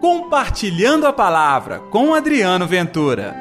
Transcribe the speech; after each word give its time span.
Compartilhando 0.00 1.06
a 1.06 1.12
Palavra 1.12 1.78
com 1.90 2.14
Adriano 2.14 2.66
Ventura. 2.66 3.36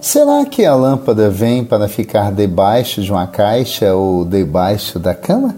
Será 0.00 0.46
que 0.46 0.64
a 0.64 0.76
lâmpada 0.76 1.28
vem 1.28 1.64
para 1.64 1.88
ficar 1.88 2.30
debaixo 2.30 3.02
de 3.02 3.10
uma 3.10 3.26
caixa 3.26 3.92
ou 3.94 4.24
debaixo 4.24 5.00
da 5.00 5.12
cama? 5.12 5.56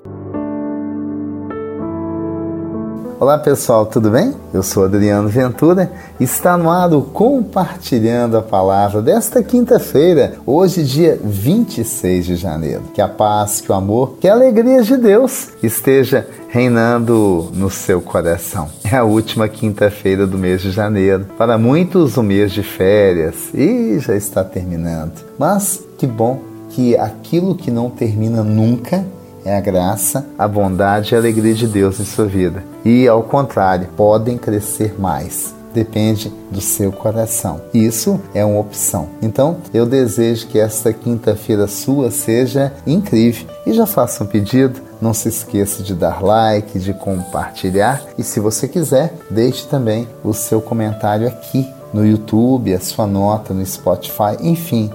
Olá 3.20 3.36
pessoal, 3.36 3.84
tudo 3.84 4.10
bem? 4.10 4.34
Eu 4.50 4.62
sou 4.62 4.82
Adriano 4.82 5.28
Ventura 5.28 5.92
e 6.18 6.24
está 6.24 6.56
no 6.56 6.70
ar 6.70 6.90
o 6.94 7.02
Compartilhando 7.02 8.38
a 8.38 8.40
Palavra 8.40 9.02
desta 9.02 9.42
quinta-feira, 9.42 10.38
hoje, 10.46 10.82
dia 10.82 11.20
26 11.22 12.24
de 12.24 12.36
janeiro. 12.36 12.80
Que 12.94 13.02
a 13.02 13.06
paz, 13.06 13.60
que 13.60 13.70
o 13.70 13.74
amor, 13.74 14.14
que 14.18 14.26
a 14.26 14.32
alegria 14.32 14.82
de 14.82 14.96
Deus 14.96 15.50
esteja 15.62 16.26
reinando 16.48 17.50
no 17.52 17.68
seu 17.68 18.00
coração. 18.00 18.70
É 18.90 18.96
a 18.96 19.04
última 19.04 19.46
quinta-feira 19.50 20.26
do 20.26 20.38
mês 20.38 20.62
de 20.62 20.70
janeiro. 20.70 21.26
Para 21.36 21.58
muitos, 21.58 22.16
o 22.16 22.22
mês 22.22 22.52
de 22.52 22.62
férias 22.62 23.52
e 23.52 23.98
já 23.98 24.16
está 24.16 24.42
terminando. 24.42 25.12
Mas 25.38 25.84
que 25.98 26.06
bom 26.06 26.40
que 26.70 26.96
aquilo 26.96 27.54
que 27.54 27.70
não 27.70 27.90
termina 27.90 28.42
nunca 28.42 29.04
é 29.44 29.56
a 29.56 29.60
graça, 29.60 30.26
a 30.38 30.46
bondade 30.46 31.12
e 31.12 31.16
a 31.16 31.18
alegria 31.18 31.54
de 31.54 31.66
Deus 31.66 32.00
em 32.00 32.04
sua 32.04 32.26
vida. 32.26 32.64
E, 32.84 33.06
ao 33.06 33.22
contrário, 33.22 33.88
podem 33.96 34.36
crescer 34.36 34.94
mais. 34.98 35.54
Depende 35.72 36.32
do 36.50 36.60
seu 36.60 36.90
coração. 36.90 37.60
Isso 37.72 38.20
é 38.34 38.44
uma 38.44 38.58
opção. 38.58 39.08
Então, 39.22 39.58
eu 39.72 39.86
desejo 39.86 40.48
que 40.48 40.58
esta 40.58 40.92
quinta-feira 40.92 41.68
sua 41.68 42.10
seja 42.10 42.72
incrível. 42.86 43.46
E 43.64 43.72
já 43.72 43.86
faça 43.86 44.24
um 44.24 44.26
pedido. 44.26 44.80
Não 45.00 45.14
se 45.14 45.28
esqueça 45.28 45.82
de 45.82 45.94
dar 45.94 46.22
like, 46.22 46.78
de 46.78 46.92
compartilhar. 46.92 48.02
E 48.18 48.22
se 48.24 48.40
você 48.40 48.66
quiser, 48.66 49.14
deixe 49.30 49.66
também 49.66 50.08
o 50.24 50.34
seu 50.34 50.60
comentário 50.60 51.28
aqui 51.28 51.66
no 51.92 52.04
YouTube, 52.04 52.74
a 52.74 52.80
sua 52.80 53.06
nota 53.06 53.54
no 53.54 53.64
Spotify. 53.64 54.36
Enfim, 54.40 54.90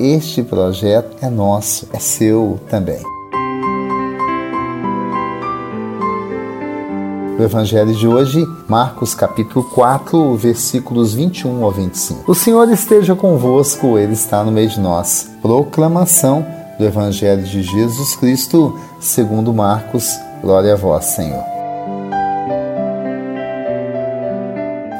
este 0.00 0.42
projeto 0.42 1.16
é 1.20 1.28
nosso, 1.28 1.88
é 1.92 1.98
seu 1.98 2.58
também. 2.68 3.13
O 7.36 7.42
Evangelho 7.42 7.92
de 7.92 8.06
hoje, 8.06 8.46
Marcos 8.68 9.12
capítulo 9.12 9.64
4, 9.70 10.36
versículos 10.36 11.14
21 11.14 11.64
ao 11.64 11.72
25. 11.72 12.30
O 12.30 12.34
Senhor 12.34 12.70
esteja 12.70 13.16
convosco, 13.16 13.98
Ele 13.98 14.12
está 14.12 14.44
no 14.44 14.52
meio 14.52 14.68
de 14.68 14.78
nós. 14.78 15.28
Proclamação 15.42 16.46
do 16.78 16.84
Evangelho 16.84 17.42
de 17.42 17.62
Jesus 17.62 18.14
Cristo, 18.14 18.78
segundo 19.00 19.52
Marcos. 19.52 20.16
Glória 20.40 20.74
a 20.74 20.76
vós, 20.76 21.06
Senhor. 21.06 21.42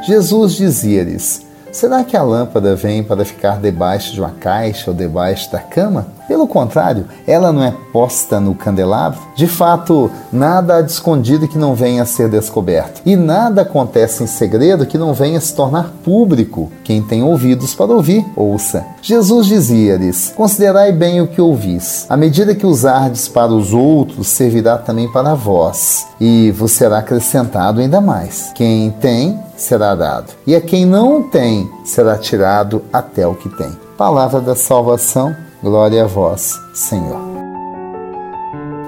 Jesus 0.04 0.54
dizia-lhes: 0.54 1.46
Será 1.70 2.02
que 2.02 2.16
a 2.16 2.22
lâmpada 2.24 2.74
vem 2.74 3.04
para 3.04 3.24
ficar 3.24 3.60
debaixo 3.60 4.12
de 4.12 4.20
uma 4.20 4.30
caixa 4.30 4.90
ou 4.90 4.96
debaixo 4.96 5.52
da 5.52 5.60
cama? 5.60 6.08
Pelo 6.26 6.46
contrário, 6.46 7.06
ela 7.26 7.52
não 7.52 7.62
é 7.62 7.74
posta 7.92 8.40
no 8.40 8.54
candelabro. 8.54 9.20
De 9.36 9.46
fato, 9.46 10.10
nada 10.32 10.76
há 10.76 10.80
de 10.80 10.90
escondido 10.90 11.46
que 11.46 11.58
não 11.58 11.74
venha 11.74 12.02
a 12.02 12.06
ser 12.06 12.28
descoberto, 12.28 13.02
e 13.04 13.14
nada 13.14 13.62
acontece 13.62 14.22
em 14.22 14.26
segredo 14.26 14.86
que 14.86 14.96
não 14.96 15.12
venha 15.12 15.38
a 15.38 15.40
se 15.40 15.54
tornar 15.54 15.92
público. 16.02 16.70
Quem 16.82 17.02
tem 17.02 17.22
ouvidos 17.22 17.74
para 17.74 17.92
ouvir, 17.92 18.24
ouça. 18.34 18.84
Jesus 19.02 19.46
dizia-lhes: 19.46 20.32
Considerai 20.34 20.92
bem 20.92 21.20
o 21.20 21.26
que 21.26 21.40
ouvis. 21.40 22.06
À 22.08 22.16
medida 22.16 22.54
que 22.54 22.66
usardes 22.66 23.28
para 23.28 23.52
os 23.52 23.72
outros, 23.72 24.28
servirá 24.28 24.78
também 24.78 25.10
para 25.10 25.34
vós, 25.34 26.06
e 26.18 26.50
vos 26.52 26.72
será 26.72 26.98
acrescentado 26.98 27.80
ainda 27.80 28.00
mais. 28.00 28.50
Quem 28.54 28.90
tem, 28.92 29.38
será 29.56 29.94
dado, 29.94 30.32
e 30.46 30.54
a 30.56 30.60
quem 30.60 30.86
não 30.86 31.22
tem, 31.22 31.70
será 31.84 32.16
tirado 32.16 32.82
até 32.92 33.26
o 33.26 33.34
que 33.34 33.48
tem. 33.50 33.70
Palavra 33.96 34.40
da 34.40 34.56
salvação 34.56 35.36
Glória 35.64 36.04
a 36.04 36.06
vós, 36.06 36.60
Senhor. 36.74 37.22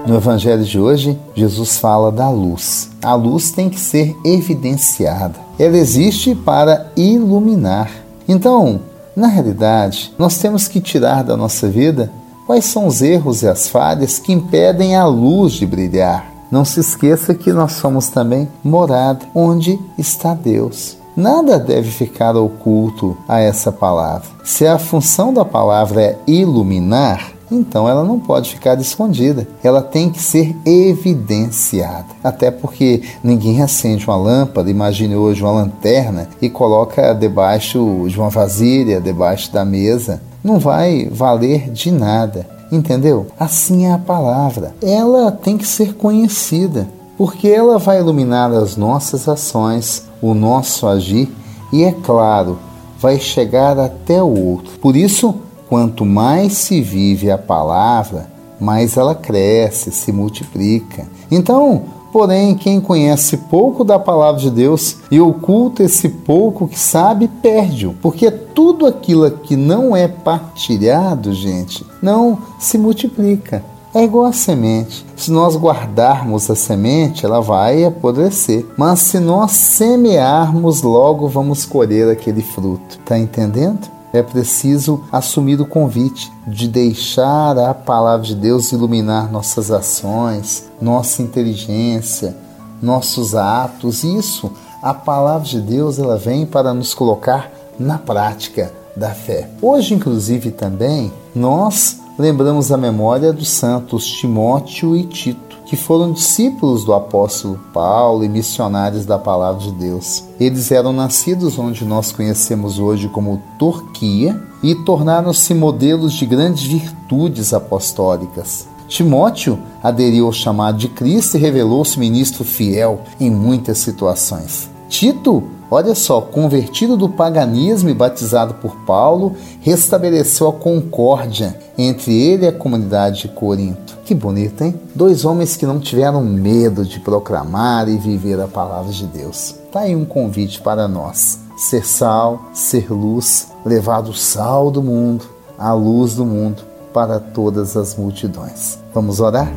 No 0.05 0.15
Evangelho 0.15 0.63
de 0.63 0.79
hoje, 0.79 1.19
Jesus 1.33 1.79
fala 1.79 2.11
da 2.11 2.29
luz. 2.29 2.91
A 3.01 3.15
luz 3.15 3.49
tem 3.49 3.67
que 3.67 3.79
ser 3.79 4.15
evidenciada. 4.23 5.39
Ela 5.57 5.75
existe 5.75 6.35
para 6.35 6.91
iluminar. 6.95 7.89
Então, 8.27 8.79
na 9.15 9.25
realidade, 9.25 10.13
nós 10.19 10.37
temos 10.37 10.67
que 10.67 10.79
tirar 10.79 11.23
da 11.23 11.35
nossa 11.35 11.67
vida 11.67 12.11
quais 12.45 12.65
são 12.65 12.85
os 12.85 13.01
erros 13.01 13.41
e 13.41 13.47
as 13.47 13.67
falhas 13.67 14.19
que 14.19 14.31
impedem 14.31 14.95
a 14.95 15.07
luz 15.07 15.53
de 15.53 15.65
brilhar. 15.65 16.31
Não 16.51 16.63
se 16.63 16.79
esqueça 16.79 17.33
que 17.33 17.51
nós 17.51 17.71
somos 17.71 18.09
também 18.09 18.47
morada 18.63 19.25
onde 19.33 19.79
está 19.97 20.35
Deus. 20.35 20.95
Nada 21.17 21.57
deve 21.57 21.89
ficar 21.89 22.35
oculto 22.35 23.17
a 23.27 23.39
essa 23.39 23.71
palavra. 23.71 24.27
Se 24.43 24.67
a 24.67 24.77
função 24.77 25.33
da 25.33 25.43
palavra 25.43 26.03
é 26.03 26.17
iluminar, 26.27 27.31
então 27.51 27.89
ela 27.89 28.03
não 28.03 28.19
pode 28.19 28.51
ficar 28.51 28.79
escondida. 28.79 29.47
Ela 29.63 29.81
tem 29.81 30.11
que 30.11 30.21
ser 30.21 30.55
evidenciada. 30.63 32.05
Até 32.23 32.51
porque 32.51 33.01
ninguém 33.23 33.63
acende 33.63 34.05
uma 34.05 34.15
lâmpada, 34.15 34.69
imagine 34.69 35.15
hoje 35.15 35.41
uma 35.41 35.53
lanterna, 35.53 36.29
e 36.39 36.51
coloca 36.51 37.13
debaixo 37.13 38.05
de 38.07 38.19
uma 38.19 38.29
vasilha, 38.29 39.01
debaixo 39.01 39.51
da 39.51 39.65
mesa. 39.65 40.21
Não 40.43 40.59
vai 40.59 41.09
valer 41.11 41.71
de 41.71 41.89
nada. 41.89 42.47
Entendeu? 42.71 43.25
Assim 43.39 43.87
é 43.87 43.93
a 43.93 43.97
palavra. 43.97 44.75
Ela 44.83 45.31
tem 45.31 45.57
que 45.57 45.65
ser 45.65 45.95
conhecida 45.95 46.87
porque 47.17 47.47
ela 47.47 47.79
vai 47.79 47.99
iluminar 47.99 48.51
as 48.51 48.77
nossas 48.77 49.27
ações, 49.27 50.05
o 50.21 50.33
nosso 50.33 50.87
agir 50.87 51.29
e, 51.73 51.83
é 51.83 51.91
claro, 51.91 52.59
vai 52.99 53.19
chegar 53.19 53.77
até 53.79 54.21
o 54.21 54.49
outro. 54.49 54.77
Por 54.79 54.95
isso, 54.95 55.35
quanto 55.67 56.05
mais 56.05 56.53
se 56.53 56.81
vive 56.81 57.29
a 57.29 57.37
palavra, 57.37 58.29
mais 58.59 58.97
ela 58.97 59.15
cresce, 59.15 59.91
se 59.91 60.11
multiplica. 60.11 61.05
Então, 61.29 61.83
porém, 62.11 62.55
quem 62.55 62.79
conhece 62.79 63.37
pouco 63.37 63.83
da 63.83 63.99
palavra 63.99 64.39
de 64.39 64.49
Deus 64.49 64.97
e 65.11 65.19
oculta 65.19 65.83
esse 65.83 66.09
pouco 66.09 66.67
que 66.67 66.79
sabe, 66.79 67.27
perde-o, 67.27 67.93
porque 68.01 68.31
tudo 68.31 68.85
aquilo 68.85 69.29
que 69.29 69.55
não 69.55 69.95
é 69.95 70.07
partilhado, 70.07 71.33
gente, 71.33 71.85
não 72.01 72.39
se 72.59 72.77
multiplica. 72.77 73.63
É 73.97 74.03
igual 74.03 74.27
a 74.27 74.31
semente. 74.31 75.03
Se 75.15 75.31
nós 75.31 75.55
guardarmos 75.55 76.51
a 76.51 76.55
semente, 76.55 77.25
ela 77.25 77.41
vai 77.41 77.83
apodrecer. 77.83 78.63
Mas 78.77 78.99
se 78.99 79.19
nós 79.19 79.53
semearmos, 79.53 80.83
logo 80.83 81.27
vamos 81.27 81.65
colher 81.65 82.07
aquele 82.07 82.43
fruto. 82.43 82.99
Tá 82.99 83.17
entendendo? 83.17 83.89
É 84.13 84.21
preciso 84.21 85.03
assumir 85.11 85.59
o 85.59 85.65
convite 85.65 86.31
de 86.45 86.67
deixar 86.67 87.57
a 87.57 87.73
palavra 87.73 88.23
de 88.23 88.35
Deus 88.35 88.71
iluminar 88.71 89.31
nossas 89.31 89.71
ações, 89.71 90.65
nossa 90.79 91.23
inteligência, 91.23 92.37
nossos 92.79 93.33
atos. 93.33 94.03
Isso, 94.03 94.51
a 94.79 94.93
palavra 94.93 95.47
de 95.47 95.59
Deus, 95.59 95.97
ela 95.97 96.17
vem 96.17 96.45
para 96.45 96.71
nos 96.71 96.93
colocar 96.93 97.51
na 97.79 97.97
prática 97.97 98.71
da 98.95 99.09
fé. 99.09 99.49
Hoje, 99.59 99.95
inclusive, 99.95 100.51
também 100.51 101.11
nós 101.33 101.97
lembramos 102.17 102.71
a 102.71 102.77
memória 102.77 103.31
dos 103.31 103.49
santos 103.49 104.05
Timóteo 104.05 104.95
e 104.95 105.03
Tito, 105.03 105.57
que 105.65 105.75
foram 105.75 106.13
discípulos 106.13 106.83
do 106.83 106.93
apóstolo 106.93 107.59
Paulo 107.73 108.23
e 108.23 108.29
missionários 108.29 109.05
da 109.05 109.19
palavra 109.19 109.61
de 109.61 109.71
Deus. 109.71 110.23
Eles 110.39 110.71
eram 110.71 110.93
nascidos 110.93 111.59
onde 111.59 111.85
nós 111.85 112.11
conhecemos 112.11 112.79
hoje 112.79 113.09
como 113.09 113.41
Turquia 113.59 114.41
e 114.63 114.73
tornaram-se 114.73 115.53
modelos 115.53 116.13
de 116.13 116.25
grandes 116.25 116.63
virtudes 116.63 117.53
apostólicas. 117.53 118.67
Timóteo 118.87 119.59
aderiu 119.83 120.25
ao 120.27 120.33
chamado 120.33 120.77
de 120.77 120.87
Cristo 120.87 121.35
e 121.35 121.41
revelou-se 121.41 121.99
ministro 121.99 122.45
fiel 122.45 123.01
em 123.19 123.29
muitas 123.29 123.79
situações. 123.79 124.76
Tito 124.89 125.43
Olha 125.69 125.93
só, 125.93 126.21
convertido 126.21 126.95
do 126.95 127.09
paganismo 127.09 127.89
e 127.89 127.93
batizado 127.93 128.53
por 128.55 128.73
Paulo, 128.85 129.35
restabeleceu 129.59 130.47
a 130.47 130.53
concórdia 130.53 131.59
entre 131.77 132.13
ele 132.13 132.45
e 132.45 132.47
a 132.47 132.53
comunidade 132.53 133.23
de 133.23 133.27
Corinto. 133.27 133.97
Que 134.05 134.15
bonito, 134.15 134.63
hein? 134.63 134.79
Dois 134.95 135.25
homens 135.25 135.57
que 135.57 135.65
não 135.65 135.77
tiveram 135.77 136.23
medo 136.23 136.85
de 136.85 137.01
proclamar 137.01 137.89
e 137.89 137.97
viver 137.97 138.39
a 138.39 138.47
palavra 138.47 138.93
de 138.93 139.05
Deus. 139.05 139.55
Tá 139.69 139.81
aí 139.81 139.93
um 139.93 140.05
convite 140.05 140.61
para 140.61 140.87
nós: 140.87 141.39
ser 141.57 141.85
sal, 141.85 142.45
ser 142.53 142.89
luz, 142.89 143.47
levar 143.65 144.07
o 144.07 144.13
sal 144.13 144.71
do 144.71 144.81
mundo, 144.81 145.25
a 145.59 145.73
luz 145.73 146.15
do 146.15 146.25
mundo 146.25 146.63
para 146.93 147.19
todas 147.19 147.75
as 147.75 147.93
multidões. 147.97 148.79
Vamos 148.93 149.19
orar? 149.19 149.51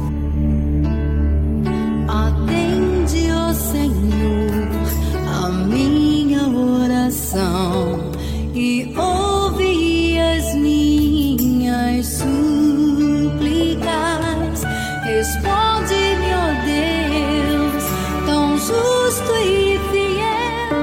Responde-me, 15.17 16.33
ó 16.35 16.45
oh 16.47 16.55
Deus, 16.65 17.85
tão 18.27 18.57
justo 18.57 19.33
e 19.45 19.79
fiel. 19.91 20.81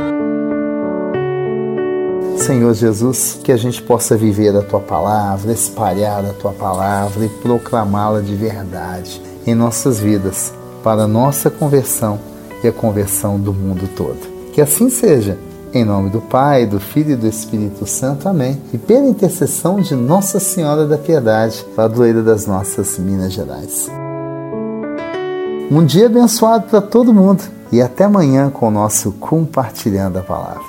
Senhor 2.37 2.73
Jesus, 2.73 3.39
que 3.41 3.53
a 3.53 3.57
gente 3.57 3.81
possa 3.81 4.17
viver 4.17 4.55
a 4.55 4.61
tua 4.61 4.81
palavra, 4.81 5.53
espalhar 5.53 6.25
a 6.25 6.33
tua 6.33 6.51
palavra 6.51 7.25
e 7.25 7.29
proclamá-la 7.29 8.19
de 8.19 8.35
verdade 8.35 9.21
em 9.45 9.55
nossas 9.55 9.99
vidas, 9.99 10.53
para 10.83 11.03
a 11.03 11.07
nossa 11.07 11.49
conversão 11.49 12.19
e 12.61 12.67
a 12.67 12.71
conversão 12.71 13.39
do 13.39 13.53
mundo 13.53 13.89
todo. 13.95 14.51
Que 14.51 14.59
assim 14.59 14.89
seja. 14.89 15.37
Em 15.73 15.85
nome 15.85 16.09
do 16.09 16.21
Pai, 16.21 16.65
do 16.65 16.79
Filho 16.79 17.11
e 17.11 17.15
do 17.15 17.27
Espírito 17.27 17.85
Santo. 17.85 18.27
Amém. 18.27 18.61
E 18.73 18.77
pela 18.77 19.07
intercessão 19.07 19.79
de 19.79 19.95
Nossa 19.95 20.39
Senhora 20.39 20.85
da 20.85 20.97
Piedade, 20.97 21.65
padroeira 21.75 22.21
das 22.21 22.45
nossas 22.45 22.97
Minas 22.97 23.33
Gerais. 23.33 23.89
Um 25.69 25.85
dia 25.85 26.05
abençoado 26.05 26.69
para 26.69 26.79
todo 26.79 27.13
mundo 27.13 27.43
e 27.73 27.81
até 27.81 28.05
amanhã 28.05 28.49
com 28.49 28.69
o 28.69 28.71
nosso 28.71 29.11
Compartilhando 29.13 30.17
a 30.17 30.21
Palavra. 30.21 30.63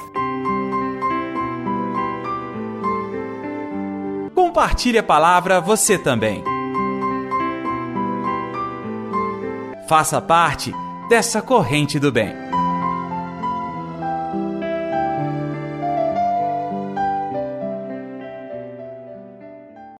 Compartilhe 4.35 4.99
a 4.99 5.03
palavra 5.03 5.61
você 5.61 5.97
também. 5.97 6.43
Faça 9.89 10.21
parte 10.21 10.75
dessa 11.09 11.41
corrente 11.41 12.01
do 12.01 12.11
bem. 12.11 12.48